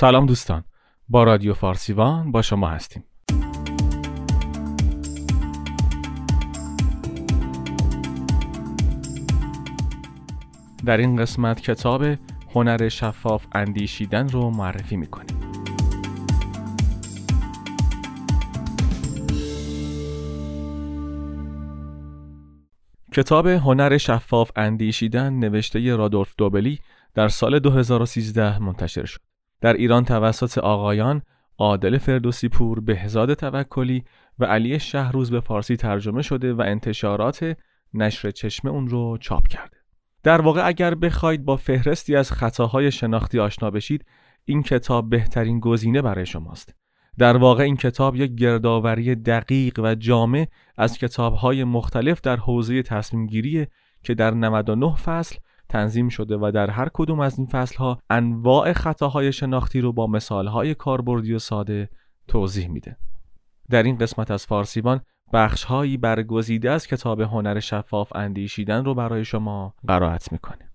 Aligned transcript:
سلام 0.00 0.26
دوستان. 0.26 0.64
با 1.08 1.24
رادیو 1.24 1.54
فارسیوان 1.54 2.32
با 2.32 2.42
شما 2.42 2.68
هستیم. 2.68 3.04
در 10.86 10.96
این 10.96 11.16
قسمت 11.16 11.60
کتاب 11.60 12.02
هنر 12.54 12.88
شفاف 12.88 13.46
اندیشیدن 13.52 14.28
رو 14.28 14.50
معرفی 14.50 14.96
می‌کنیم. 14.96 15.40
کتاب 23.12 23.46
هنر 23.46 23.96
شفاف 23.96 24.50
اندیشیدن 24.56 25.32
نوشته 25.32 25.96
رادولف 25.96 26.34
دوبلی 26.38 26.78
در 27.14 27.28
سال 27.28 27.58
2013 27.58 28.58
منتشر 28.58 29.04
شد. 29.04 29.27
در 29.60 29.72
ایران 29.72 30.04
توسط 30.04 30.58
آقایان 30.58 31.22
عادل 31.58 31.98
فردوسی 31.98 32.48
پور، 32.48 32.80
بهزاد 32.80 33.34
توکلی 33.34 34.04
و 34.38 34.44
علی 34.44 34.78
شهروز 34.78 35.30
به 35.30 35.40
فارسی 35.40 35.76
ترجمه 35.76 36.22
شده 36.22 36.54
و 36.54 36.60
انتشارات 36.60 37.56
نشر 37.94 38.30
چشمه 38.30 38.70
اون 38.70 38.88
رو 38.88 39.18
چاپ 39.20 39.48
کرده. 39.48 39.76
در 40.22 40.40
واقع 40.40 40.66
اگر 40.66 40.94
بخواید 40.94 41.44
با 41.44 41.56
فهرستی 41.56 42.16
از 42.16 42.32
خطاهای 42.32 42.90
شناختی 42.90 43.38
آشنا 43.38 43.70
بشید، 43.70 44.04
این 44.44 44.62
کتاب 44.62 45.10
بهترین 45.10 45.60
گزینه 45.60 46.02
برای 46.02 46.26
شماست. 46.26 46.74
در 47.18 47.36
واقع 47.36 47.62
این 47.62 47.76
کتاب 47.76 48.16
یک 48.16 48.34
گردآوری 48.34 49.14
دقیق 49.14 49.80
و 49.82 49.94
جامع 49.94 50.46
از 50.76 50.98
کتابهای 50.98 51.64
مختلف 51.64 52.20
در 52.20 52.36
حوزه 52.36 52.82
تصمیم 52.82 53.26
گیری 53.26 53.66
که 54.02 54.14
در 54.14 54.30
99 54.30 54.94
فصل 54.94 55.36
تنظیم 55.68 56.08
شده 56.08 56.36
و 56.36 56.50
در 56.54 56.70
هر 56.70 56.88
کدوم 56.94 57.20
از 57.20 57.38
این 57.38 57.46
فصلها 57.46 57.98
انواع 58.10 58.72
خطاهای 58.72 59.32
شناختی 59.32 59.80
رو 59.80 59.92
با 59.92 60.06
مثالهای 60.06 60.74
کاربردی 60.74 61.34
و 61.34 61.38
ساده 61.38 61.88
توضیح 62.28 62.68
میده. 62.68 62.96
در 63.70 63.82
این 63.82 63.98
قسمت 63.98 64.30
از 64.30 64.46
فارسیوان 64.46 65.00
بخشهایی 65.32 65.96
برگزیده 65.96 66.70
از 66.70 66.86
کتاب 66.86 67.20
هنر 67.20 67.60
شفاف 67.60 68.16
اندیشیدن 68.16 68.84
رو 68.84 68.94
برای 68.94 69.24
شما 69.24 69.74
قرائت 69.86 70.32
می‌کنه. 70.32 70.67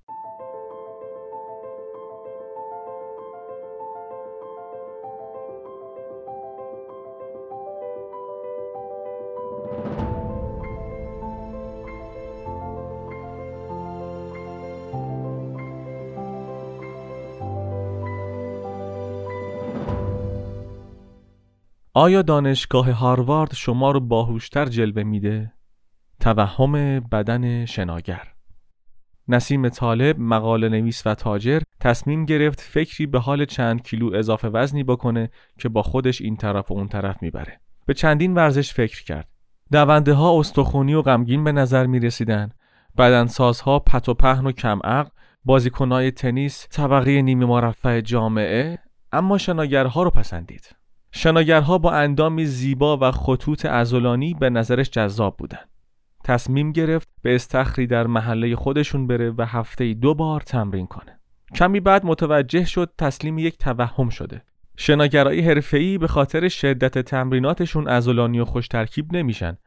آیا 21.96 22.22
دانشگاه 22.22 22.92
هاروارد 22.92 23.54
شما 23.54 23.92
رو 23.92 24.00
باهوشتر 24.00 24.66
جلوه 24.66 25.04
میده؟ 25.04 25.54
توهم 26.20 27.00
بدن 27.00 27.66
شناگر 27.66 28.28
نسیم 29.28 29.70
طالب 29.70 30.20
مقاله 30.20 30.70
نویس 30.70 31.08
و 31.08 31.16
تاجر 31.16 31.62
تصمیم 31.80 32.26
گرفت 32.26 32.62
فکری 32.62 33.06
به 33.06 33.20
حال 33.20 33.46
چند 33.46 33.84
کیلو 33.84 34.16
اضافه 34.16 34.48
وزنی 34.48 34.84
بکنه 34.84 35.30
که 35.60 35.70
با 35.70 35.82
خودش 35.82 36.22
این 36.22 36.38
طرف 36.38 36.72
و 36.72 36.74
اون 36.74 36.88
طرف 36.88 37.22
می‌بره. 37.22 37.60
به 37.86 37.94
چندین 37.94 38.34
ورزش 38.34 38.74
فکر 38.74 39.04
کرد. 39.04 39.28
دونده 39.72 40.14
ها 40.14 40.40
استخونی 40.40 40.94
و 40.94 41.02
غمگین 41.02 41.44
به 41.44 41.52
نظر 41.52 41.86
می 41.86 42.00
رسیدن. 42.00 42.52
بدنسازها 42.98 43.80
پت 43.80 44.10
و 44.10 44.14
پهن 44.14 44.46
و 44.46 44.52
کم 44.52 44.80
عقل، 44.84 45.10
بازیکنای 45.46 46.12
تنیس 46.12 46.68
طبقه 46.72 47.22
نیمه 47.22 47.46
مرفع 47.46 48.02
جامعه 48.02 48.80
اما 49.12 49.38
شناگرها 49.38 50.04
رو 50.04 50.10
پسندید. 50.10 50.83
شناگرها 51.16 51.78
با 51.78 51.92
اندامی 51.92 52.46
زیبا 52.46 52.98
و 52.98 53.12
خطوط 53.12 53.66
ازولانی 53.66 54.34
به 54.34 54.50
نظرش 54.50 54.90
جذاب 54.90 55.38
بودند. 55.38 55.70
تصمیم 56.24 56.72
گرفت 56.72 57.10
به 57.22 57.36
استخری 57.36 57.88
در 57.88 58.08
محله 58.08 58.56
خودشون 58.56 59.08
بره 59.08 59.34
و 59.38 59.46
هفته 59.46 59.94
دو 59.94 60.14
بار 60.14 60.42
تمرین 60.42 60.88
کنه. 60.88 61.20
کمی 61.56 61.80
بعد 61.80 62.06
متوجه 62.06 62.66
شد 62.66 62.92
تسلیم 62.98 63.38
یک 63.38 63.58
توهم 63.58 64.10
شده. 64.10 64.42
شناگرای 64.78 65.42
حرفه‌ای 65.42 65.98
به 65.98 66.08
خاطر 66.08 66.48
شدت 66.48 67.00
تمریناتشون 67.00 67.88
ازولانی 67.88 68.40
و 68.40 68.46
خوش 68.46 68.68
ترکیب 68.68 69.16
نمیشن 69.16 69.58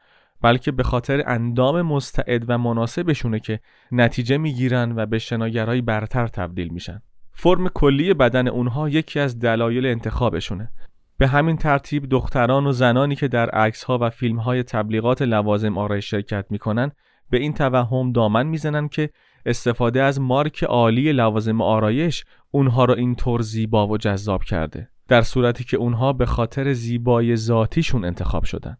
بلکه 0.42 0.72
به 0.72 0.82
خاطر 0.82 1.22
اندام 1.26 1.82
مستعد 1.82 2.44
و 2.48 2.58
مناسبشونه 2.58 3.40
که 3.40 3.60
نتیجه 3.92 4.36
می‌گیرن 4.36 4.92
و 4.96 5.06
به 5.06 5.18
شناگرای 5.18 5.80
برتر 5.80 6.26
تبدیل 6.26 6.68
میشن. 6.68 7.02
فرم 7.32 7.68
کلی 7.68 8.14
بدن 8.14 8.48
اونها 8.48 8.88
یکی 8.88 9.20
از 9.20 9.38
دلایل 9.38 9.86
انتخابشونه 9.86 10.70
به 11.18 11.28
همین 11.28 11.56
ترتیب 11.56 12.08
دختران 12.08 12.66
و 12.66 12.72
زنانی 12.72 13.16
که 13.16 13.28
در 13.28 13.50
عکس 13.50 13.84
ها 13.84 13.98
و 14.00 14.10
فیلم 14.10 14.38
های 14.38 14.62
تبلیغات 14.62 15.22
لوازم 15.22 15.78
آرایش 15.78 16.10
شرکت 16.10 16.46
می‌کنن 16.50 16.92
به 17.30 17.38
این 17.38 17.54
توهم 17.54 18.12
دامن 18.12 18.46
می‌زنن 18.46 18.88
که 18.88 19.10
استفاده 19.46 20.02
از 20.02 20.20
مارک 20.20 20.64
عالی 20.64 21.12
لوازم 21.12 21.60
آرایش 21.60 22.24
اونها 22.50 22.84
را 22.84 22.94
اینطور 22.94 23.42
زیبا 23.42 23.86
و 23.86 23.98
جذاب 23.98 24.42
کرده 24.42 24.88
در 25.08 25.22
صورتی 25.22 25.64
که 25.64 25.76
اونها 25.76 26.12
به 26.12 26.26
خاطر 26.26 26.72
زیبای 26.72 27.36
ذاتیشون 27.36 28.04
انتخاب 28.04 28.44
شدن. 28.44 28.76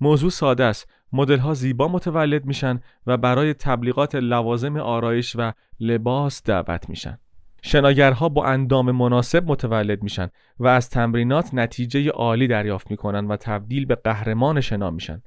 موضوع 0.00 0.30
ساده 0.30 0.64
است. 0.64 0.88
مدل 1.12 1.38
ها 1.38 1.54
زیبا 1.54 1.88
متولد 1.88 2.44
میشن 2.44 2.80
و 3.06 3.16
برای 3.16 3.54
تبلیغات 3.54 4.14
لوازم 4.14 4.76
آرایش 4.76 5.36
و 5.38 5.52
لباس 5.80 6.42
دعوت 6.42 6.88
میشن. 6.88 7.18
شناگرها 7.62 8.28
با 8.28 8.46
اندام 8.46 8.90
مناسب 8.90 9.50
متولد 9.50 10.02
میشن 10.02 10.28
و 10.58 10.66
از 10.66 10.90
تمرینات 10.90 11.54
نتیجه 11.54 12.10
عالی 12.10 12.46
دریافت 12.46 12.90
می‌کنن 12.90 13.26
و 13.26 13.36
تبدیل 13.36 13.84
به 13.84 13.94
قهرمان 13.94 14.60
شنا 14.60 14.90
میشن. 14.90 15.22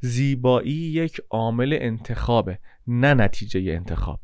زیبایی 0.00 0.72
یک 0.72 1.20
عامل 1.30 1.78
انتخابه 1.80 2.58
نه 2.86 3.14
نتیجه 3.14 3.72
انتخاب. 3.72 4.20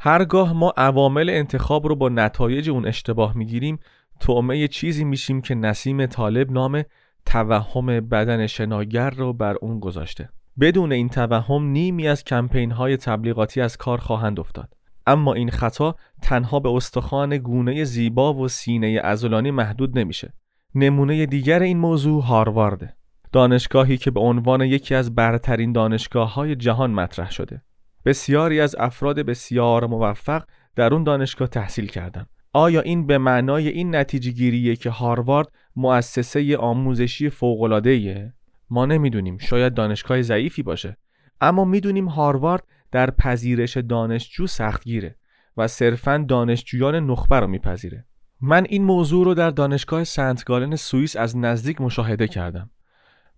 هرگاه 0.00 0.52
ما 0.52 0.72
عوامل 0.76 1.30
انتخاب 1.30 1.86
رو 1.86 1.96
با 1.96 2.08
نتایج 2.08 2.70
اون 2.70 2.86
اشتباه 2.86 3.36
می‌گیریم 3.36 3.78
تعمه 4.20 4.68
چیزی 4.68 5.04
میشیم 5.04 5.40
که 5.40 5.54
نسیم 5.54 6.06
طالب 6.06 6.50
نام 6.50 6.82
توهم 7.26 7.86
بدن 7.86 8.46
شناگر 8.46 9.10
رو 9.10 9.32
بر 9.32 9.56
اون 9.60 9.80
گذاشته. 9.80 10.28
بدون 10.60 10.92
این 10.92 11.08
توهم 11.08 11.66
نیمی 11.66 12.08
از 12.08 12.24
کمپین 12.24 12.70
های 12.70 12.96
تبلیغاتی 12.96 13.60
از 13.60 13.76
کار 13.76 13.98
خواهند 13.98 14.40
افتاد. 14.40 14.76
اما 15.10 15.34
این 15.34 15.50
خطا 15.50 15.94
تنها 16.22 16.60
به 16.60 16.68
استخوان 16.68 17.38
گونه 17.38 17.84
زیبا 17.84 18.34
و 18.34 18.48
سینه 18.48 19.00
ازولانی 19.04 19.50
محدود 19.50 19.98
نمیشه. 19.98 20.32
نمونه 20.74 21.26
دیگر 21.26 21.62
این 21.62 21.78
موضوع 21.78 22.22
هاروارده. 22.22 22.94
دانشگاهی 23.32 23.96
که 23.96 24.10
به 24.10 24.20
عنوان 24.20 24.60
یکی 24.60 24.94
از 24.94 25.14
برترین 25.14 25.72
دانشگاه 25.72 26.34
های 26.34 26.56
جهان 26.56 26.90
مطرح 26.90 27.30
شده. 27.30 27.62
بسیاری 28.04 28.60
از 28.60 28.76
افراد 28.78 29.20
بسیار 29.20 29.86
موفق 29.86 30.42
در 30.76 30.94
اون 30.94 31.04
دانشگاه 31.04 31.48
تحصیل 31.48 31.86
کردند. 31.86 32.26
آیا 32.52 32.80
این 32.80 33.06
به 33.06 33.18
معنای 33.18 33.68
این 33.68 33.96
نتیجه 33.96 34.30
گیریه 34.30 34.76
که 34.76 34.90
هاروارد 34.90 35.48
مؤسسه 35.76 36.56
آموزشی 36.56 37.30
فوق‌العاده‌ایه؟ 37.30 38.32
ما 38.70 38.86
نمی‌دونیم 38.86 39.38
شاید 39.38 39.74
دانشگاه 39.74 40.22
ضعیفی 40.22 40.62
باشه 40.62 40.96
اما 41.40 41.64
می‌دونیم 41.64 42.08
هاروارد 42.08 42.64
در 42.92 43.10
پذیرش 43.10 43.76
دانشجو 43.76 44.46
سختگیره 44.46 45.16
و 45.56 45.68
صرفا 45.68 46.24
دانشجویان 46.28 46.94
نخبه 46.94 47.40
رو 47.40 47.46
میپذیره. 47.46 48.04
من 48.40 48.66
این 48.68 48.84
موضوع 48.84 49.24
رو 49.24 49.34
در 49.34 49.50
دانشگاه 49.50 50.04
سنت 50.04 50.44
گالن 50.44 50.76
سوئیس 50.76 51.16
از 51.16 51.36
نزدیک 51.36 51.80
مشاهده 51.80 52.28
کردم. 52.28 52.70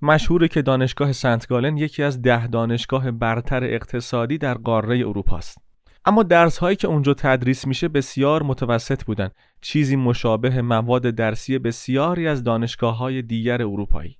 مشهوره 0.02 0.48
که 0.48 0.62
دانشگاه 0.62 1.12
سنت 1.12 1.46
گالن 1.46 1.76
یکی 1.76 2.02
از 2.02 2.22
ده 2.22 2.46
دانشگاه 2.46 3.10
برتر 3.10 3.64
اقتصادی 3.64 4.38
در 4.38 4.54
قاره 4.54 4.98
اروپا 4.98 5.36
است. 5.36 5.58
اما 6.04 6.22
درس 6.22 6.58
هایی 6.58 6.76
که 6.76 6.88
اونجا 6.88 7.14
تدریس 7.14 7.66
میشه 7.66 7.88
بسیار 7.88 8.42
متوسط 8.42 9.04
بودن. 9.04 9.30
چیزی 9.60 9.96
مشابه 9.96 10.62
مواد 10.62 11.02
درسی 11.02 11.58
بسیاری 11.58 12.28
از 12.28 12.44
دانشگاه 12.44 12.96
های 12.96 13.22
دیگر 13.22 13.62
اروپایی. 13.62 14.19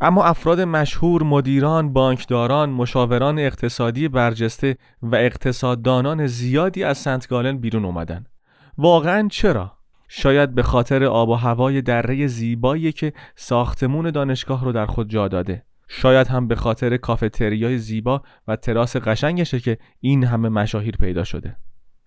اما 0.00 0.24
افراد 0.24 0.60
مشهور، 0.60 1.22
مدیران، 1.22 1.92
بانکداران، 1.92 2.70
مشاوران 2.70 3.38
اقتصادی 3.38 4.08
برجسته 4.08 4.76
و 5.02 5.16
اقتصاددانان 5.16 6.26
زیادی 6.26 6.84
از 6.84 6.98
سنت 6.98 7.28
گالن 7.28 7.58
بیرون 7.58 7.84
اومدن. 7.84 8.26
واقعا 8.78 9.28
چرا؟ 9.30 9.72
شاید 10.08 10.54
به 10.54 10.62
خاطر 10.62 11.04
آب 11.04 11.28
و 11.28 11.34
هوای 11.34 11.82
دره 11.82 12.26
زیبایی 12.26 12.92
که 12.92 13.12
ساختمون 13.36 14.10
دانشگاه 14.10 14.64
رو 14.64 14.72
در 14.72 14.86
خود 14.86 15.10
جا 15.10 15.28
داده. 15.28 15.62
شاید 15.88 16.26
هم 16.26 16.48
به 16.48 16.54
خاطر 16.54 16.96
کافتریای 16.96 17.78
زیبا 17.78 18.22
و 18.48 18.56
تراس 18.56 18.96
قشنگشه 18.96 19.60
که 19.60 19.78
این 20.00 20.24
همه 20.24 20.48
مشاهیر 20.48 20.96
پیدا 20.96 21.24
شده. 21.24 21.56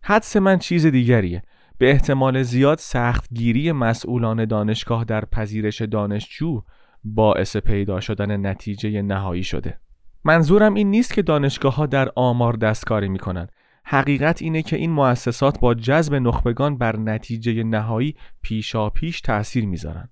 حدس 0.01 0.37
من 0.37 0.57
چیز 0.57 0.85
دیگریه. 0.85 1.43
به 1.77 1.91
احتمال 1.91 2.43
زیاد 2.43 2.77
سختگیری 2.77 3.71
مسئولان 3.71 4.45
دانشگاه 4.45 5.03
در 5.03 5.25
پذیرش 5.25 5.81
دانشجو 5.81 6.61
باعث 7.03 7.57
پیدا 7.57 7.99
شدن 7.99 8.45
نتیجه 8.47 9.01
نهایی 9.01 9.43
شده 9.43 9.79
منظورم 10.23 10.73
این 10.73 10.91
نیست 10.91 11.13
که 11.13 11.21
دانشگاه 11.21 11.75
ها 11.75 11.85
در 11.85 12.09
آمار 12.15 12.53
دستکاری 12.53 13.17
کنند. 13.17 13.51
حقیقت 13.83 14.41
اینه 14.41 14.61
که 14.61 14.75
این 14.75 14.91
مؤسسات 14.91 15.59
با 15.59 15.73
جذب 15.73 16.15
نخبگان 16.15 16.77
بر 16.77 16.97
نتیجه 16.97 17.63
نهایی 17.63 18.15
پیشا 18.41 18.89
پیش 18.89 19.21
تأثیر 19.21 19.65
می‌ذارن. 19.65 20.09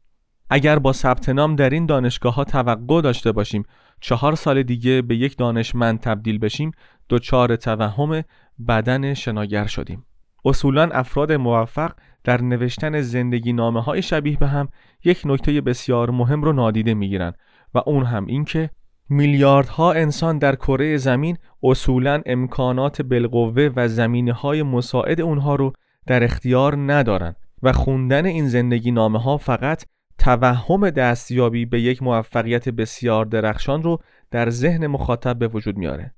اگر 0.49 0.79
با 0.79 0.93
ثبت 0.93 1.29
نام 1.29 1.55
در 1.55 1.69
این 1.69 1.85
دانشگاه 1.85 2.35
ها 2.35 2.43
توقع 2.43 3.01
داشته 3.01 3.31
باشیم 3.31 3.63
چهار 4.01 4.35
سال 4.35 4.63
دیگه 4.63 5.01
به 5.01 5.15
یک 5.15 5.37
دانشمند 5.37 5.99
تبدیل 5.99 6.37
بشیم 6.37 6.71
دچار 7.09 7.55
توهم 7.55 8.23
بدن 8.67 9.13
شناگر 9.13 9.65
شدیم. 9.65 10.05
اصولا 10.47 10.89
افراد 10.91 11.31
موفق 11.31 11.91
در 12.23 12.41
نوشتن 12.41 13.01
زندگی 13.01 13.53
نامه 13.53 13.81
های 13.81 14.01
شبیه 14.01 14.37
به 14.37 14.47
هم 14.47 14.69
یک 15.03 15.21
نکته 15.25 15.61
بسیار 15.61 16.09
مهم 16.09 16.41
رو 16.41 16.53
نادیده 16.53 16.93
می‌گیرن 16.93 17.33
و 17.73 17.81
اون 17.85 18.03
هم 18.03 18.25
اینکه 18.25 18.69
میلیاردها 19.09 19.93
انسان 19.93 20.37
در 20.37 20.55
کره 20.55 20.97
زمین 20.97 21.37
اصولا 21.63 22.21
امکانات 22.25 23.01
بالقوه 23.01 23.69
و 23.75 23.87
زمینه 23.87 24.33
های 24.33 24.63
مساعد 24.63 25.21
اونها 25.21 25.55
رو 25.55 25.73
در 26.07 26.23
اختیار 26.23 26.93
ندارن 26.93 27.35
و 27.63 27.73
خوندن 27.73 28.25
این 28.25 28.47
زندگی 28.47 28.91
نامه 28.91 29.19
ها 29.19 29.37
فقط 29.37 29.83
توهم 30.17 30.89
دستیابی 30.89 31.65
به 31.65 31.81
یک 31.81 32.03
موفقیت 32.03 32.69
بسیار 32.69 33.25
درخشان 33.25 33.83
رو 33.83 33.99
در 34.31 34.49
ذهن 34.49 34.87
مخاطب 34.87 35.39
به 35.39 35.47
وجود 35.47 35.77
میاره. 35.77 36.13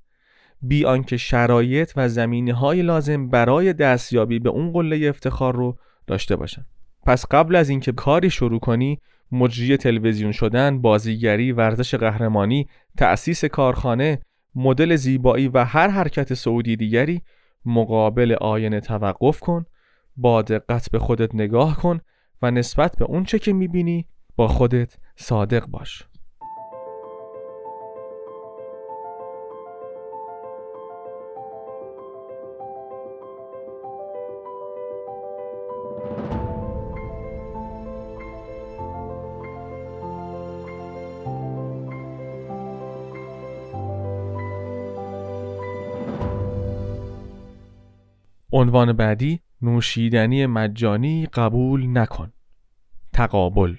بی 0.62 0.84
آنکه 0.84 1.16
شرایط 1.16 1.92
و 1.96 2.08
زمینه 2.08 2.52
های 2.52 2.82
لازم 2.82 3.28
برای 3.28 3.72
دستیابی 3.72 4.38
به 4.38 4.50
اون 4.50 4.72
قله 4.72 5.08
افتخار 5.08 5.56
رو 5.56 5.78
داشته 6.06 6.36
باشن. 6.36 6.66
پس 7.06 7.26
قبل 7.30 7.56
از 7.56 7.68
اینکه 7.68 7.92
کاری 7.92 8.30
شروع 8.30 8.60
کنی 8.60 9.00
مجری 9.32 9.76
تلویزیون 9.76 10.32
شدن، 10.32 10.80
بازیگری، 10.80 11.52
ورزش 11.52 11.94
قهرمانی، 11.94 12.68
تأسیس 12.98 13.44
کارخانه، 13.44 14.18
مدل 14.54 14.96
زیبایی 14.96 15.48
و 15.48 15.64
هر 15.64 15.88
حرکت 15.88 16.34
سعودی 16.34 16.76
دیگری 16.76 17.22
مقابل 17.64 18.36
آینه 18.40 18.80
توقف 18.80 19.40
کن 19.40 19.64
با 20.16 20.42
دقت 20.42 20.90
به 20.90 20.98
خودت 20.98 21.34
نگاه 21.34 21.76
کن 21.76 22.00
و 22.42 22.50
نسبت 22.50 22.96
به 22.98 23.04
اون 23.04 23.24
چه 23.24 23.38
که 23.38 23.52
می‌بینی 23.52 24.06
با 24.36 24.48
خودت 24.48 24.98
صادق 25.16 25.66
باش. 25.66 26.04
عنوان 48.60 48.92
بعدی 48.92 49.40
نوشیدنی 49.62 50.46
مجانی 50.46 51.26
قبول 51.26 51.98
نکن. 51.98 52.32
تقابل. 53.12 53.74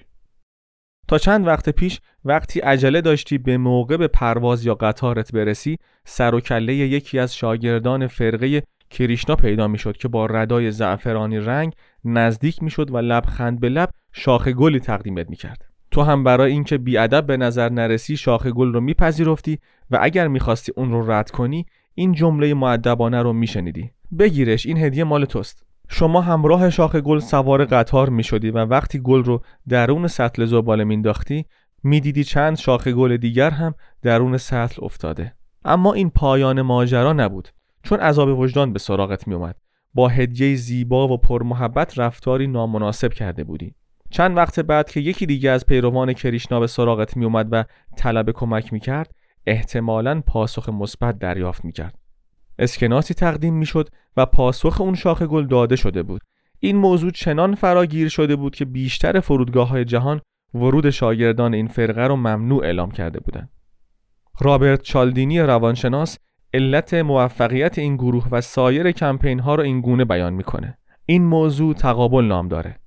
تا 1.08 1.18
چند 1.18 1.46
وقت 1.46 1.68
پیش 1.68 2.00
وقتی 2.24 2.60
عجله 2.60 3.00
داشتی 3.00 3.38
به 3.38 3.56
موقع 3.56 3.96
به 3.96 4.08
پرواز 4.08 4.66
یا 4.66 4.74
قطارت 4.74 5.32
برسی 5.32 5.78
سر 6.04 6.34
و 6.34 6.40
کله 6.40 6.74
یکی 6.74 7.18
از 7.18 7.36
شاگردان 7.36 8.06
فرقه 8.06 8.62
کریشنا 8.90 9.36
پیدا 9.36 9.68
می‌شد 9.68 9.96
که 9.96 10.08
با 10.08 10.26
ردای 10.26 10.70
زعفرانی 10.70 11.38
رنگ 11.38 11.72
نزدیک 12.04 12.62
می‌شد 12.62 12.90
و 12.90 12.98
لبخند 12.98 13.60
به 13.60 13.68
لب 13.68 13.90
شاخ 14.12 14.48
گلی 14.48 14.80
تقدیمت 14.80 15.30
می‌کرد. 15.30 15.64
تو 15.90 16.02
هم 16.02 16.24
برای 16.24 16.52
اینکه 16.52 16.78
بیادب 16.78 17.26
به 17.26 17.36
نظر 17.36 17.68
نرسی 17.68 18.16
شاخ 18.16 18.46
گل 18.46 18.72
رو 18.72 18.80
میپذیرفتی 18.80 19.58
و 19.90 19.98
اگر 20.02 20.28
می‌خواستی 20.28 20.72
اون 20.76 20.90
رو 20.90 21.10
رد 21.10 21.30
کنی 21.30 21.66
این 21.94 22.12
جمله 22.12 22.54
معدبانه 22.54 23.22
رو 23.22 23.32
میشنیدی. 23.32 23.90
بگیرش 24.18 24.66
این 24.66 24.78
هدیه 24.78 25.04
مال 25.04 25.24
توست. 25.24 25.64
شما 25.88 26.20
همراه 26.20 26.70
شاخ 26.70 26.96
گل 26.96 27.18
سوار 27.18 27.64
قطار 27.64 28.08
می 28.08 28.22
شدی 28.22 28.50
و 28.50 28.58
وقتی 28.58 28.98
گل 28.98 29.24
رو 29.24 29.42
درون 29.68 30.06
سطل 30.06 30.44
زباله 30.44 30.84
مینداختی 30.84 31.46
می‌دیدی 31.82 32.24
چند 32.24 32.56
شاخ 32.56 32.88
گل 32.88 33.16
دیگر 33.16 33.50
هم 33.50 33.74
درون 34.02 34.36
سطل 34.36 34.84
افتاده. 34.84 35.34
اما 35.64 35.92
این 35.92 36.10
پایان 36.10 36.62
ماجرا 36.62 37.12
نبود 37.12 37.48
چون 37.82 38.00
عذاب 38.00 38.38
وجدان 38.38 38.72
به 38.72 38.78
سراغت 38.78 39.28
می 39.28 39.34
اومد 39.34 39.56
با 39.94 40.08
هدیه 40.08 40.56
زیبا 40.56 41.08
و 41.08 41.16
پرمحبت 41.16 41.98
رفتاری 41.98 42.46
نامناسب 42.46 43.12
کرده 43.12 43.44
بودی. 43.44 43.74
چند 44.10 44.36
وقت 44.36 44.60
بعد 44.60 44.90
که 44.90 45.00
یکی 45.00 45.26
دیگه 45.26 45.50
از 45.50 45.66
پیروان 45.66 46.12
کریشنا 46.12 46.60
به 46.60 46.66
سراغت 46.66 47.16
می 47.16 47.24
اومد 47.24 47.48
و 47.50 47.64
طلب 47.96 48.30
کمک 48.30 48.72
می 48.72 48.80
کرد 48.80 49.14
احتمالاً 49.46 50.20
پاسخ 50.26 50.68
مثبت 50.68 51.18
دریافت 51.18 51.64
می 51.64 51.72
کرد 51.72 52.01
اسکناسی 52.58 53.14
تقدیم 53.14 53.54
می‌شد 53.54 53.88
و 54.16 54.26
پاسخ 54.26 54.80
اون 54.80 54.94
شاخ 54.94 55.22
گل 55.22 55.46
داده 55.46 55.76
شده 55.76 56.02
بود. 56.02 56.20
این 56.60 56.76
موضوع 56.76 57.10
چنان 57.10 57.54
فراگیر 57.54 58.08
شده 58.08 58.36
بود 58.36 58.54
که 58.54 58.64
بیشتر 58.64 59.20
فرودگاه 59.20 59.68
های 59.68 59.84
جهان 59.84 60.20
ورود 60.54 60.90
شاگردان 60.90 61.54
این 61.54 61.68
فرقه 61.68 62.02
رو 62.06 62.16
ممنوع 62.16 62.64
اعلام 62.64 62.90
کرده 62.90 63.20
بودند. 63.20 63.50
رابرت 64.40 64.82
چالدینی 64.82 65.40
روانشناس 65.40 66.18
علت 66.54 66.94
موفقیت 66.94 67.78
این 67.78 67.96
گروه 67.96 68.28
و 68.30 68.40
سایر 68.40 68.90
کمپین 68.90 69.40
ها 69.40 69.54
رو 69.54 69.62
این 69.62 69.80
گونه 69.80 70.04
بیان 70.04 70.32
می‌کنه. 70.32 70.78
این 71.06 71.24
موضوع 71.24 71.74
تقابل 71.74 72.24
نام 72.24 72.48
داره. 72.48 72.78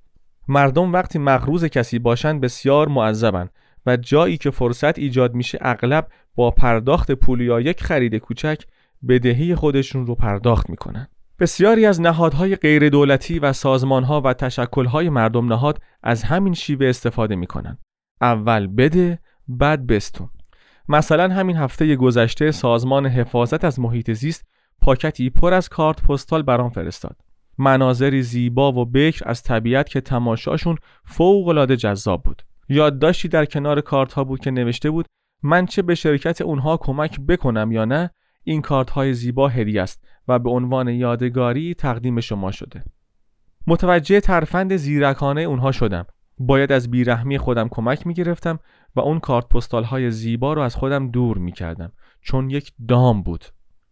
مردم 0.48 0.92
وقتی 0.92 1.18
مغروز 1.18 1.64
کسی 1.64 1.98
باشند 1.98 2.40
بسیار 2.40 2.88
معذبن 2.88 3.48
و 3.86 3.96
جایی 3.96 4.36
که 4.36 4.50
فرصت 4.50 4.98
ایجاد 4.98 5.34
میشه 5.34 5.58
اغلب 5.60 6.08
با 6.34 6.50
پرداخت 6.50 7.12
پول 7.12 7.40
یا 7.40 7.60
یک 7.60 7.82
خرید 7.82 8.14
کوچک 8.16 8.62
بدهی 9.08 9.54
خودشون 9.54 10.06
رو 10.06 10.14
پرداخت 10.14 10.70
می‌کنن. 10.70 11.08
بسیاری 11.38 11.86
از 11.86 12.00
نهادهای 12.00 12.56
غیر 12.56 12.88
دولتی 12.88 13.38
و 13.38 13.52
سازمانها 13.52 14.20
و 14.20 14.32
تشکلهای 14.32 15.08
مردم 15.08 15.52
نهاد 15.52 15.82
از 16.02 16.22
همین 16.22 16.54
شیوه 16.54 16.86
استفاده 16.86 17.36
می‌کنن. 17.36 17.78
اول 18.20 18.66
بده 18.66 19.18
بعد 19.48 19.86
بستون. 19.86 20.28
مثلا 20.88 21.34
همین 21.34 21.56
هفته 21.56 21.96
گذشته 21.96 22.50
سازمان 22.50 23.06
حفاظت 23.06 23.64
از 23.64 23.80
محیط 23.80 24.12
زیست 24.12 24.44
پاکتی 24.80 25.30
پر 25.30 25.54
از 25.54 25.68
کارت 25.68 26.02
پستال 26.02 26.42
برام 26.42 26.70
فرستاد. 26.70 27.16
مناظری 27.58 28.22
زیبا 28.22 28.72
و 28.72 28.84
بکر 28.84 29.28
از 29.28 29.42
طبیعت 29.42 29.88
که 29.88 30.00
تماشاشون 30.00 30.76
فوق 31.04 31.48
العاده 31.48 31.76
جذاب 31.76 32.22
بود. 32.22 32.42
یادداشتی 32.68 33.28
در 33.28 33.44
کنار 33.44 33.80
کارت 33.80 34.12
ها 34.12 34.24
بود 34.24 34.40
که 34.40 34.50
نوشته 34.50 34.90
بود 34.90 35.06
من 35.42 35.66
چه 35.66 35.82
به 35.82 35.94
شرکت 35.94 36.40
اونها 36.40 36.76
کمک 36.76 37.20
بکنم 37.20 37.72
یا 37.72 37.84
نه 37.84 38.10
این 38.48 38.62
کارت 38.62 38.90
های 38.90 39.14
زیبا 39.14 39.48
هدیه 39.48 39.82
است 39.82 40.04
و 40.28 40.38
به 40.38 40.50
عنوان 40.50 40.88
یادگاری 40.88 41.74
تقدیم 41.74 42.20
شما 42.20 42.50
شده. 42.50 42.84
متوجه 43.66 44.20
ترفند 44.20 44.76
زیرکانه 44.76 45.40
اونها 45.40 45.72
شدم. 45.72 46.06
باید 46.38 46.72
از 46.72 46.90
بیرحمی 46.90 47.38
خودم 47.38 47.68
کمک 47.68 48.06
می 48.06 48.14
گرفتم 48.14 48.58
و 48.96 49.00
اون 49.00 49.20
کارت 49.20 49.48
پستال 49.48 49.84
های 49.84 50.10
زیبا 50.10 50.52
رو 50.52 50.62
از 50.62 50.76
خودم 50.76 51.10
دور 51.10 51.38
می 51.38 51.52
کردم 51.52 51.92
چون 52.20 52.50
یک 52.50 52.72
دام 52.88 53.22
بود. 53.22 53.44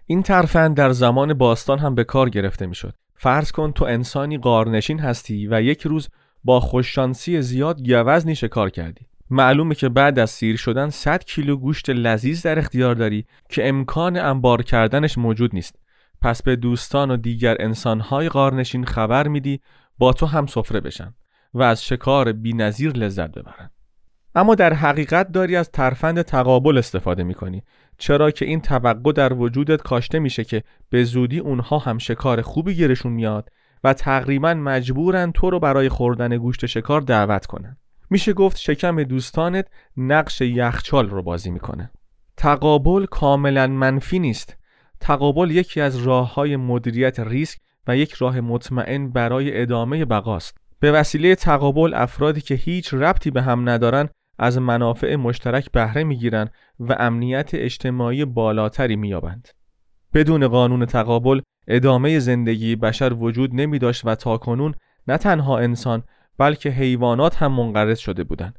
این 0.07 0.23
ترفند 0.23 0.77
در 0.77 0.91
زمان 0.91 1.35
باستان 1.35 1.79
هم 1.79 1.95
به 1.95 2.05
کار 2.05 2.31
گرفته 2.31 2.67
می 2.67 2.75
شد. 2.75 2.95
فرض 3.15 3.53
کن 3.53 3.73
تو 3.73 3.85
انسانی 3.85 4.39
قارنشین 4.39 4.99
هستی 4.99 5.47
و 5.47 5.63
یک 5.63 5.83
روز 5.83 6.09
با 6.45 6.61
خوششانسی 6.61 7.43
زیاد 7.43 7.91
گوزنی 7.91 8.35
شکار 8.35 8.71
کردی. 8.71 9.07
معلومه 9.31 9.75
که 9.75 9.89
بعد 9.89 10.19
از 10.19 10.31
سیر 10.31 10.57
شدن 10.57 10.91
100 10.91 11.25
کیلو 11.25 11.57
گوشت 11.57 11.91
لذیذ 11.91 12.43
در 12.43 12.59
اختیار 12.59 12.95
داری 12.95 13.27
که 13.49 13.69
امکان 13.69 14.17
انبار 14.17 14.63
کردنش 14.63 15.19
موجود 15.19 15.55
نیست. 15.55 15.77
پس 16.23 16.43
به 16.43 16.57
دوستان 16.57 17.11
و 17.11 17.17
دیگر 17.17 17.57
انسانهای 17.61 18.29
قارنشین 18.29 18.85
خبر 18.85 19.29
میدی 19.29 19.61
با 19.99 20.13
تو 20.13 20.27
هم 20.27 20.47
سفره 20.47 20.81
بشن 20.81 21.15
و 21.55 21.63
از 21.63 21.85
شکار 21.85 22.35
نظیر 22.45 22.93
لذت 22.93 23.31
ببرن. 23.31 23.71
اما 24.35 24.55
در 24.55 24.73
حقیقت 24.73 25.33
داری 25.33 25.57
از 25.57 25.71
ترفند 25.71 26.23
تقابل 26.23 26.79
استفاده 26.79 27.25
می‌کنی 27.25 27.63
چرا 27.99 28.31
که 28.31 28.45
این 28.45 28.61
توقع 28.61 29.13
در 29.13 29.33
وجودت 29.33 29.83
کاشته 29.83 30.19
میشه 30.19 30.45
که 30.45 30.63
به 30.91 31.05
زودی 31.05 31.39
اونها 31.39 31.79
هم 31.79 31.99
شکار 31.99 32.43
خوبی 32.43 32.75
گیرشون 32.75 33.13
میاد 33.13 33.49
و 33.85 33.93
تقریبا 33.93 34.55
مجبورن 34.55 35.33
تو 35.33 35.51
رو 35.51 35.61
برای 35.61 35.89
خوردن 35.89 36.37
گوشت 36.37 36.67
شکار 36.67 37.01
دعوت 37.01 37.47
کنن. 37.47 37.77
میشه 38.11 38.33
گفت 38.33 38.59
شکم 38.59 39.03
دوستانت 39.03 39.67
نقش 39.97 40.41
یخچال 40.41 41.11
رو 41.11 41.23
بازی 41.23 41.51
می‌کنه. 41.51 41.91
تقابل 42.37 43.07
کاملا 43.07 43.67
منفی 43.67 44.19
نیست. 44.19 44.57
تقابل 45.01 45.51
یکی 45.51 45.81
از 45.81 45.97
راه 45.97 46.35
های 46.35 46.57
مدیریت 46.57 47.21
ریسک 47.21 47.59
و 47.87 47.97
یک 47.97 48.13
راه 48.13 48.41
مطمئن 48.41 49.11
برای 49.11 49.63
ادامه 49.63 50.05
بقاست. 50.05 50.57
به 50.81 50.93
وسیله 50.93 51.35
تقابل 51.35 51.95
افرادی 51.95 52.41
که 52.41 52.55
هیچ 52.55 52.95
ربطی 52.95 53.31
به 53.31 53.43
هم 53.43 53.69
ندارن 53.69 54.09
از 54.39 54.59
منافع 54.59 55.17
مشترک 55.17 55.71
بهره 55.71 56.05
می‌گیرن 56.05 56.51
و 56.81 56.97
امنیت 56.99 57.51
اجتماعی 57.55 58.25
بالاتری 58.25 58.97
مییابند. 58.97 59.49
بدون 60.15 60.49
قانون 60.49 60.87
تقابل 60.87 61.41
ادامه 61.69 62.19
زندگی 62.19 62.77
بشر 62.77 63.13
وجود 63.13 63.51
نمی 63.55 63.79
داشت 63.79 64.05
و 64.05 64.15
تاکنون 64.15 64.75
نه 65.09 65.17
تنها 65.17 65.59
انسان 65.59 66.03
بلکه 66.39 66.71
حیوانات 66.71 67.43
هم 67.43 67.53
منقرض 67.53 67.99
شده 67.99 68.25
بودند. 68.25 68.59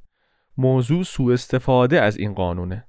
موضوع 0.57 1.03
سوء 1.03 1.33
استفاده 1.33 2.01
از 2.01 2.17
این 2.17 2.33
قانونه. 2.33 2.87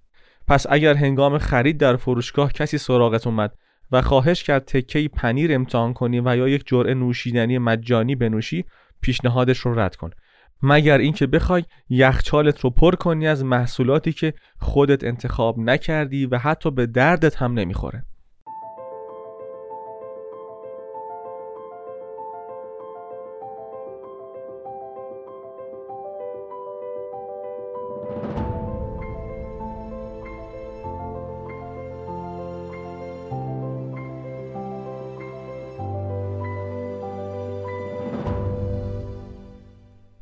پس 0.48 0.66
اگر 0.70 0.94
هنگام 0.94 1.38
خرید 1.38 1.78
در 1.78 1.96
فروشگاه 1.96 2.52
کسی 2.52 2.78
سراغت 2.78 3.26
اومد 3.26 3.52
و 3.92 4.02
خواهش 4.02 4.42
کرد 4.42 4.64
تکه 4.64 5.08
پنیر 5.08 5.54
امتحان 5.54 5.92
کنی 5.92 6.20
و 6.20 6.36
یا 6.36 6.48
یک 6.48 6.62
جرعه 6.66 6.94
نوشیدنی 6.94 7.58
مجانی 7.58 8.14
بنوشی 8.14 8.64
پیشنهادش 9.00 9.58
رو 9.58 9.78
رد 9.80 9.96
کن 9.96 10.10
مگر 10.62 10.98
اینکه 10.98 11.26
بخوای 11.26 11.64
یخچالت 11.88 12.60
رو 12.60 12.70
پر 12.70 12.94
کنی 12.94 13.28
از 13.28 13.44
محصولاتی 13.44 14.12
که 14.12 14.34
خودت 14.60 15.04
انتخاب 15.04 15.58
نکردی 15.58 16.26
و 16.26 16.38
حتی 16.38 16.70
به 16.70 16.86
دردت 16.86 17.36
هم 17.36 17.52
نمی‌خوره 17.52 18.04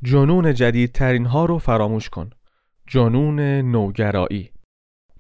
جنون 0.05 0.55
جدیدترین 0.55 1.27
ها 1.27 1.45
رو 1.45 1.59
فراموش 1.59 2.09
کن. 2.09 2.31
جنون 2.87 3.41
نوگرایی. 3.41 4.51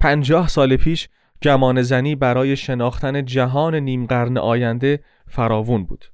پنجاه 0.00 0.49
سال 0.49 0.76
پیش 0.76 1.09
گمان 1.43 1.83
زنی 1.83 2.14
برای 2.14 2.57
شناختن 2.57 3.25
جهان 3.25 3.75
نیم 3.75 4.07
قرن 4.07 4.38
آینده 4.38 5.00
فراوون 5.29 5.85
بود. 5.85 6.05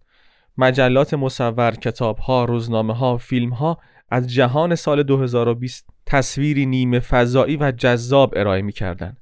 مجلات 0.59 1.15
مصور، 1.15 1.71
کتاب 1.71 2.19
ها، 2.19 2.45
روزنامه 2.45 2.95
ها، 2.95 3.17
فیلم 3.17 3.51
ها 3.51 3.79
از 4.11 4.33
جهان 4.33 4.75
سال 4.75 5.03
2020 5.03 5.87
تصویری 6.07 6.67
نیمه 6.67 7.01
فضایی 7.01 7.57
و 7.57 7.71
جذاب 7.71 8.33
ارائه 8.37 8.63
می 8.63 8.73
کردن. 8.73 9.17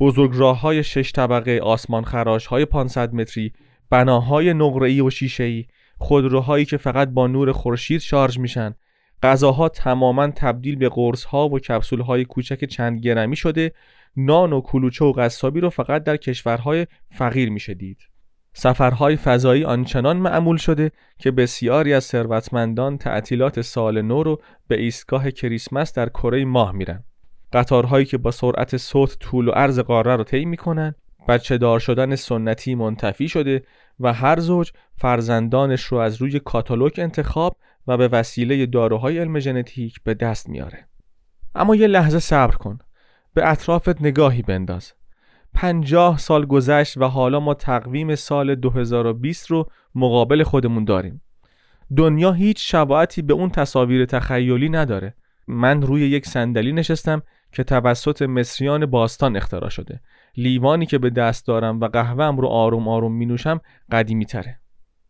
بزرگ 0.00 0.30
راه 0.34 0.60
های 0.60 0.84
شش 0.84 1.12
طبقه 1.12 1.60
آسمان 1.62 2.04
خراش 2.04 2.46
های 2.46 2.64
500 2.64 3.14
متری 3.14 3.52
بناهای 3.90 4.54
نقره‌ای 4.54 5.00
و 5.00 5.10
شیشه‌ای 5.10 5.66
خودروهایی 6.02 6.64
که 6.64 6.76
فقط 6.76 7.08
با 7.08 7.26
نور 7.26 7.52
خورشید 7.52 8.00
شارژ 8.00 8.38
میشن. 8.38 8.74
غذاها 9.22 9.68
تماما 9.68 10.28
تبدیل 10.28 10.76
به 10.76 10.88
قرص 10.88 11.24
ها 11.24 11.48
و 11.48 11.58
کپسول 11.58 12.00
های 12.00 12.24
کوچک 12.24 12.64
چند 12.64 13.00
گرمی 13.00 13.36
شده. 13.36 13.72
نان 14.16 14.52
و 14.52 14.60
کلوچه 14.60 15.04
و 15.04 15.12
قصابی 15.12 15.60
رو 15.60 15.70
فقط 15.70 16.04
در 16.04 16.16
کشورهای 16.16 16.86
فقیر 17.10 17.50
میشه 17.50 17.74
دید. 17.74 17.98
سفرهای 18.52 19.16
فضایی 19.16 19.64
آنچنان 19.64 20.16
معمول 20.16 20.56
شده 20.56 20.90
که 21.18 21.30
بسیاری 21.30 21.94
از 21.94 22.04
ثروتمندان 22.04 22.98
تعطیلات 22.98 23.60
سال 23.60 24.02
نو 24.02 24.22
رو 24.22 24.40
به 24.68 24.80
ایستگاه 24.80 25.30
کریسمس 25.30 25.92
در 25.92 26.08
کره 26.08 26.44
ماه 26.44 26.72
میرن. 26.72 27.04
قطارهایی 27.52 28.06
که 28.06 28.18
با 28.18 28.30
سرعت 28.30 28.76
صوت 28.76 29.18
طول 29.18 29.48
و 29.48 29.50
عرض 29.50 29.78
قاره 29.78 30.16
رو 30.16 30.24
طی 30.24 30.44
می‌کنن. 30.44 30.94
بچه 31.28 31.58
دار 31.58 31.80
شدن 31.80 32.16
سنتی 32.16 32.74
منتفی 32.74 33.28
شده. 33.28 33.62
و 34.00 34.12
هر 34.12 34.40
زوج 34.40 34.72
فرزندانش 34.96 35.84
رو 35.84 35.98
از 35.98 36.16
روی 36.16 36.40
کاتالوگ 36.40 36.92
انتخاب 36.98 37.56
و 37.86 37.96
به 37.96 38.08
وسیله 38.08 38.66
داروهای 38.66 39.18
علم 39.18 39.38
ژنتیک 39.38 40.02
به 40.04 40.14
دست 40.14 40.48
میاره. 40.48 40.86
اما 41.54 41.76
یه 41.76 41.86
لحظه 41.86 42.18
صبر 42.18 42.54
کن. 42.56 42.78
به 43.34 43.50
اطرافت 43.50 44.02
نگاهی 44.02 44.42
بنداز. 44.42 44.92
پنجاه 45.54 46.18
سال 46.18 46.46
گذشت 46.46 46.96
و 46.96 47.04
حالا 47.04 47.40
ما 47.40 47.54
تقویم 47.54 48.14
سال 48.14 48.54
2020 48.54 49.50
رو 49.50 49.70
مقابل 49.94 50.42
خودمون 50.42 50.84
داریم. 50.84 51.22
دنیا 51.96 52.32
هیچ 52.32 52.72
شباعتی 52.72 53.22
به 53.22 53.34
اون 53.34 53.50
تصاویر 53.50 54.04
تخیلی 54.04 54.68
نداره. 54.68 55.14
من 55.48 55.82
روی 55.82 56.00
یک 56.02 56.26
صندلی 56.26 56.72
نشستم 56.72 57.22
که 57.52 57.64
توسط 57.64 58.22
مصریان 58.22 58.86
باستان 58.86 59.36
اختراع 59.36 59.70
شده. 59.70 60.00
لیوانی 60.36 60.86
که 60.86 60.98
به 60.98 61.10
دست 61.10 61.46
دارم 61.46 61.80
و 61.80 61.88
قهوهم 61.88 62.36
رو 62.36 62.48
آروم 62.48 62.88
آروم 62.88 63.12
می 63.12 63.26
نوشم 63.26 63.60
قدیمی 63.90 64.26
تره 64.26 64.58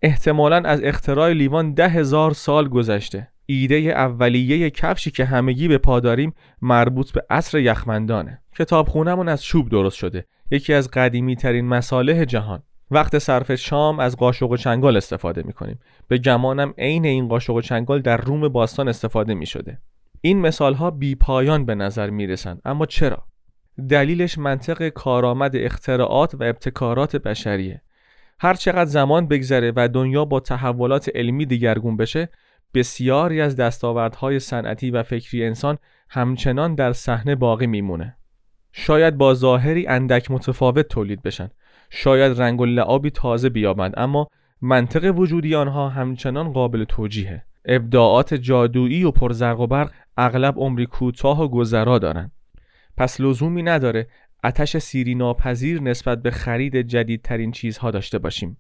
احتمالا 0.02 0.56
از 0.56 0.80
اختراع 0.82 1.32
لیوان 1.32 1.74
ده 1.74 1.88
هزار 1.88 2.32
سال 2.32 2.68
گذشته. 2.68 3.28
ایده 3.46 3.74
اولیه 3.74 4.70
کفشی 4.70 5.10
که 5.10 5.24
همگی 5.24 5.68
به 5.68 5.78
پا 5.78 6.00
داریم 6.00 6.34
مربوط 6.62 7.12
به 7.12 7.26
عصر 7.30 7.58
یخمندانه. 7.58 8.42
کتابخونهمون 8.58 9.28
از 9.28 9.44
چوب 9.44 9.68
درست 9.68 9.96
شده. 9.96 10.26
یکی 10.50 10.74
از 10.74 10.90
قدیمی 10.90 11.36
ترین 11.36 11.68
مساله 11.68 12.26
جهان. 12.26 12.62
وقت 12.90 13.18
صرف 13.18 13.54
شام 13.54 14.00
از 14.00 14.16
قاشق 14.16 14.50
و 14.50 14.56
چنگال 14.56 14.96
استفاده 14.96 15.42
می 15.42 15.52
کنیم 15.52 15.78
به 16.08 16.18
گمانم 16.18 16.74
عین 16.78 17.04
این 17.04 17.28
قاشق 17.28 17.54
و 17.54 17.60
چنگال 17.60 18.00
در 18.00 18.16
روم 18.16 18.48
باستان 18.48 18.88
استفاده 18.88 19.34
می 19.34 19.46
شده 19.46 19.78
این 20.20 20.40
مثال 20.40 20.74
ها 20.74 20.90
بی 20.90 21.14
پایان 21.14 21.66
به 21.66 21.74
نظر 21.74 22.10
می 22.10 22.26
رسن. 22.26 22.58
اما 22.64 22.86
چرا؟ 22.86 23.24
دلیلش 23.88 24.38
منطق 24.38 24.88
کارآمد 24.88 25.56
اختراعات 25.56 26.34
و 26.34 26.42
ابتکارات 26.42 27.16
بشریه. 27.16 27.82
هر 28.40 28.54
چقدر 28.54 28.90
زمان 28.90 29.28
بگذره 29.28 29.72
و 29.76 29.88
دنیا 29.88 30.24
با 30.24 30.40
تحولات 30.40 31.10
علمی 31.14 31.46
دیگرگون 31.46 31.96
بشه 31.96 32.28
بسیاری 32.74 33.40
از 33.40 33.56
دستاوردهای 33.56 34.38
صنعتی 34.38 34.90
و 34.90 35.02
فکری 35.02 35.44
انسان 35.44 35.78
همچنان 36.08 36.74
در 36.74 36.92
صحنه 36.92 37.34
باقی 37.34 37.66
میمونه. 37.66 38.16
شاید 38.72 39.16
با 39.16 39.34
ظاهری 39.34 39.86
اندک 39.86 40.30
متفاوت 40.30 40.88
تولید 40.88 41.22
بشن. 41.22 41.50
شاید 41.90 42.40
رنگ 42.40 42.60
و 42.60 42.64
لعابی 42.64 43.10
تازه 43.10 43.48
بیابند 43.48 43.94
اما 43.96 44.28
منطق 44.62 45.18
وجودی 45.18 45.54
آنها 45.54 45.88
همچنان 45.88 46.52
قابل 46.52 46.84
توجیهه. 46.84 47.44
ابداعات 47.64 48.34
جادویی 48.34 49.04
و 49.04 49.10
پرزرق 49.10 49.60
و 49.60 49.66
برق 49.66 49.90
اغلب 50.16 50.54
عمری 50.58 50.86
کوتاه 50.86 51.42
و 51.42 51.48
گذرا 51.48 51.98
دارند 51.98 52.32
پس 52.96 53.20
لزومی 53.20 53.62
نداره 53.62 54.06
اتش 54.44 54.76
سیری 54.76 55.14
ناپذیر 55.14 55.82
نسبت 55.82 56.22
به 56.22 56.30
خرید 56.30 56.76
جدیدترین 56.76 57.52
چیزها 57.52 57.90
داشته 57.90 58.18
باشیم 58.18 58.56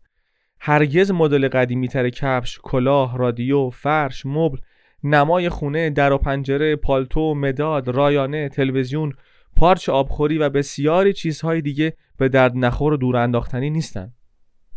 هرگز 0.60 1.10
مدل 1.10 1.48
قدیمی 1.48 1.88
تر 1.88 2.10
کفش، 2.10 2.58
کلاه، 2.62 3.18
رادیو، 3.18 3.70
فرش، 3.70 4.26
مبل، 4.26 4.58
نمای 5.04 5.48
خونه، 5.48 5.90
در 5.90 6.12
و 6.12 6.18
پنجره، 6.18 6.76
پالتو، 6.76 7.34
مداد، 7.34 7.88
رایانه، 7.88 8.48
تلویزیون، 8.48 9.12
پارچ 9.56 9.88
آبخوری 9.88 10.38
و 10.38 10.48
بسیاری 10.50 11.12
چیزهای 11.12 11.60
دیگه 11.60 11.96
به 12.16 12.28
درد 12.28 12.56
نخور 12.56 12.92
و 12.92 12.96
دور 12.96 13.16
انداختنی 13.16 13.70
نیستن. 13.70 14.12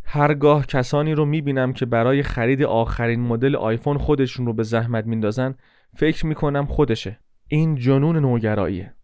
هرگاه 0.04 0.66
کسانی 0.66 1.14
رو 1.14 1.26
می‌بینم 1.26 1.74
که 1.74 1.86
برای 1.86 2.24
خرید 2.24 2.64
آخرین 2.64 3.20
مدل 3.20 3.56
آیفون 3.56 3.98
خودشون 3.98 4.46
رو 4.46 4.54
به 4.54 4.64
زحمت 4.64 5.06
میندازن 5.06 5.56
فکر 5.96 6.26
می‌کنم 6.26 6.66
خودشه. 6.66 7.20
این 7.48 7.76
جنون 7.76 8.18
نوگراییه. 8.18 8.95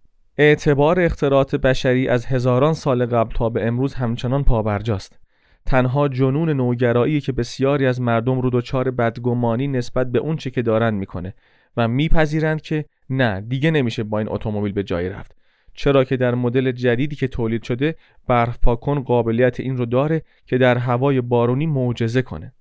اعتبار 0.41 0.99
اختراعات 0.99 1.55
بشری 1.55 2.07
از 2.07 2.25
هزاران 2.25 2.73
سال 2.73 3.05
قبل 3.05 3.35
تا 3.35 3.49
به 3.49 3.67
امروز 3.67 3.93
همچنان 3.93 4.43
پابرجاست. 4.43 5.19
تنها 5.65 6.07
جنون 6.07 6.49
نوگرایی 6.49 7.21
که 7.21 7.31
بسیاری 7.31 7.85
از 7.85 8.01
مردم 8.01 8.41
رو 8.41 8.49
دچار 8.49 8.91
بدگمانی 8.91 9.67
نسبت 9.67 10.11
به 10.11 10.19
اون 10.19 10.35
چه 10.35 10.49
که 10.49 10.61
دارند 10.61 10.93
می‌کنه 10.93 11.33
و 11.77 11.87
میپذیرند 11.87 12.61
که 12.61 12.85
نه 13.09 13.41
دیگه 13.41 13.71
نمیشه 13.71 14.03
با 14.03 14.19
این 14.19 14.29
اتومبیل 14.29 14.71
به 14.71 14.83
جایی 14.83 15.09
رفت. 15.09 15.35
چرا 15.73 16.03
که 16.03 16.17
در 16.17 16.35
مدل 16.35 16.71
جدیدی 16.71 17.15
که 17.15 17.27
تولید 17.27 17.63
شده 17.63 17.95
برف 18.27 18.59
پاکن 18.59 18.99
قابلیت 18.99 19.59
این 19.59 19.77
رو 19.77 19.85
داره 19.85 20.21
که 20.45 20.57
در 20.57 20.77
هوای 20.77 21.21
بارونی 21.21 21.65
معجزه 21.65 22.21
کنه. 22.21 22.53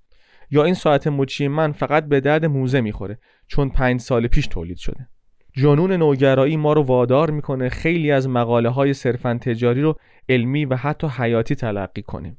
یا 0.51 0.63
این 0.63 0.73
ساعت 0.73 1.07
مچی 1.07 1.47
من 1.47 1.71
فقط 1.71 2.05
به 2.05 2.19
درد 2.19 2.45
موزه 2.45 2.81
می‌خوره 2.81 3.17
چون 3.47 3.69
پنج 3.69 3.99
سال 3.99 4.27
پیش 4.27 4.47
تولید 4.47 4.77
شده. 4.77 5.07
جنون 5.53 5.91
نوگرایی 5.91 6.57
ما 6.57 6.73
رو 6.73 6.81
وادار 6.81 7.31
می‌کنه 7.31 7.69
خیلی 7.69 8.11
از 8.11 8.29
مقاله 8.29 8.69
های 8.69 8.93
صرفا 8.93 9.39
تجاری 9.41 9.81
رو 9.81 9.95
علمی 10.29 10.65
و 10.65 10.75
حتی 10.75 11.07
حیاتی 11.07 11.55
تلقی 11.55 12.01
کنیم. 12.01 12.37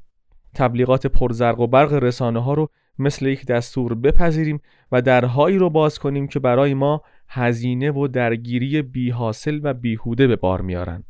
تبلیغات 0.55 1.07
پرزرق 1.07 1.61
و 1.61 1.67
برق 1.67 1.93
رسانه 1.93 2.43
ها 2.43 2.55
رو 2.55 2.69
مثل 2.99 3.27
یک 3.27 3.47
دستور 3.47 3.95
بپذیریم 3.95 4.61
و 4.93 5.03
درهایی 5.03 5.59
رو 5.59 5.71
باز 5.71 5.99
کنیم 5.99 6.29
که 6.29 6.39
برای 6.39 6.75
ما 6.75 7.03
هزینه 7.29 7.91
و 7.91 8.09
درگیری 8.09 8.83
بی 8.83 9.11
حاصل 9.11 9.61
و 9.63 9.75
بیهوده 9.75 10.27
به 10.27 10.37
بار 10.37 10.61
میارن 10.61 11.05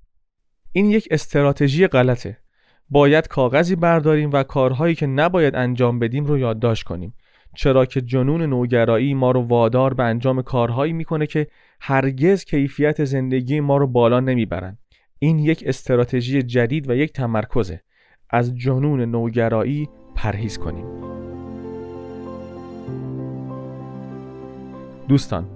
این 0.72 0.90
یک 0.90 1.08
استراتژی 1.10 1.86
غلطه. 1.86 2.38
باید 2.90 3.28
کاغذی 3.28 3.76
برداریم 3.76 4.30
و 4.32 4.42
کارهایی 4.42 4.94
که 4.94 5.06
نباید 5.06 5.54
انجام 5.54 5.98
بدیم 5.98 6.24
رو 6.24 6.38
یادداشت 6.38 6.84
کنیم. 6.84 7.14
چرا 7.54 7.86
که 7.86 8.00
جنون 8.00 8.42
نوگرایی 8.42 9.14
ما 9.14 9.30
رو 9.30 9.40
وادار 9.40 9.94
به 9.94 10.02
انجام 10.02 10.42
کارهایی 10.42 10.92
می‌کنه 10.92 11.26
که 11.26 11.46
هرگز 11.84 12.44
کیفیت 12.44 13.04
زندگی 13.04 13.60
ما 13.60 13.76
رو 13.76 13.86
بالا 13.86 14.20
نمی‌برند 14.20 14.78
این 15.18 15.38
یک 15.38 15.64
استراتژی 15.66 16.42
جدید 16.42 16.90
و 16.90 16.94
یک 16.96 17.12
تمرکزه. 17.12 17.80
از 18.30 18.54
جنون 18.54 19.00
نوگرایی 19.00 19.88
پرهیز 20.14 20.58
کنیم. 20.58 20.84
دوستان 25.08 25.46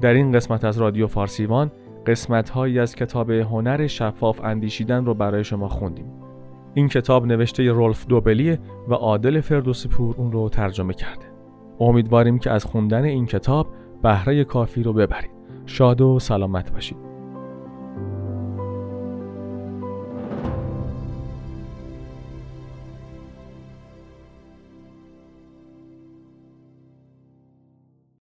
در 0.00 0.14
این 0.14 0.32
قسمت 0.32 0.64
از 0.64 0.78
رادیو 0.78 1.06
فارسیوان 1.06 1.72
قسمت 2.06 2.50
هایی 2.50 2.78
از 2.78 2.94
کتاب 2.94 3.30
هنر 3.30 3.86
شفاف 3.86 4.40
اندیشیدن 4.44 5.04
رو 5.04 5.14
برای 5.14 5.44
شما 5.44 5.68
خوندیم. 5.68 6.12
این 6.74 6.88
کتاب 6.88 7.26
نوشته 7.26 7.72
رولف 7.72 8.06
دوبلیه 8.06 8.58
و 8.88 8.94
عادل 8.94 9.40
فردوسی 9.40 9.88
پور 9.88 10.14
اون 10.18 10.32
رو 10.32 10.48
ترجمه 10.48 10.94
کرده. 10.94 11.26
امیدواریم 11.80 12.38
که 12.38 12.50
از 12.50 12.64
خوندن 12.64 13.04
این 13.04 13.26
کتاب 13.26 13.68
بهره 14.02 14.44
کافی 14.44 14.82
رو 14.82 14.92
ببرید. 14.92 15.35
شاد 15.66 16.00
و 16.00 16.18
سلامت 16.18 16.72
باشید. 16.72 17.05